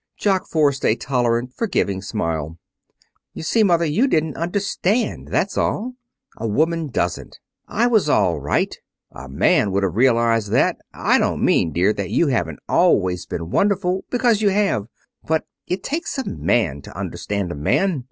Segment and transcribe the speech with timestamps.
[0.17, 2.57] Jock smiled a tolerant, forgiving smile.
[3.35, 5.93] "You see, Mother, you didn't understand, that's all.
[6.37, 7.37] A woman doesn't.
[7.67, 8.75] I was all right.
[9.11, 10.77] A man would have realized that.
[10.91, 14.85] I don't mean, dear, that you haven't always been wonderful, because you have.
[15.27, 17.99] But it takes a man to understand a man.